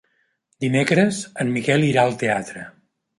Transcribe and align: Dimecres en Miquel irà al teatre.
Dimecres 0.63 1.19
en 1.43 1.51
Miquel 1.57 1.85
irà 1.89 2.07
al 2.09 2.17
teatre. 2.25 2.65